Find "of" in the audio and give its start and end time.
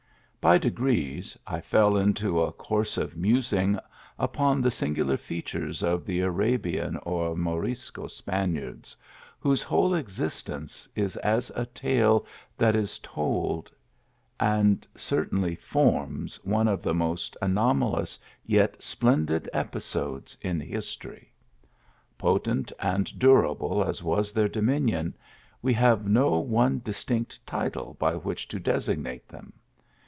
2.97-3.15, 5.83-6.03, 16.67-16.81